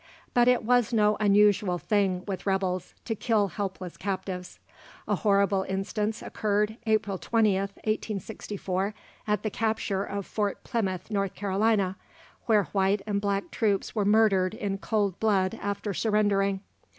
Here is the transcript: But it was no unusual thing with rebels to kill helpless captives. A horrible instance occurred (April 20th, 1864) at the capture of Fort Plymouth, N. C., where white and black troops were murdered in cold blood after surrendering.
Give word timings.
But 0.33 0.47
it 0.47 0.63
was 0.63 0.91
no 0.91 1.15
unusual 1.19 1.77
thing 1.77 2.23
with 2.27 2.47
rebels 2.47 2.95
to 3.05 3.13
kill 3.13 3.49
helpless 3.49 3.97
captives. 3.97 4.57
A 5.07 5.13
horrible 5.17 5.63
instance 5.69 6.23
occurred 6.23 6.77
(April 6.87 7.19
20th, 7.19 7.77
1864) 7.85 8.95
at 9.27 9.43
the 9.43 9.51
capture 9.51 10.03
of 10.03 10.25
Fort 10.25 10.63
Plymouth, 10.63 11.11
N. 11.11 11.29
C., 11.35 11.95
where 12.47 12.63
white 12.71 13.03
and 13.05 13.21
black 13.21 13.51
troops 13.51 13.93
were 13.93 14.03
murdered 14.03 14.55
in 14.55 14.79
cold 14.79 15.19
blood 15.19 15.59
after 15.61 15.93
surrendering. 15.93 16.61